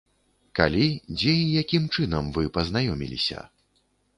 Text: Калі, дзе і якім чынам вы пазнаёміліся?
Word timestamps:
Калі, 0.59 0.85
дзе 1.17 1.35
і 1.41 1.45
якім 1.61 1.85
чынам 1.95 2.33
вы 2.39 2.49
пазнаёміліся? 2.57 3.45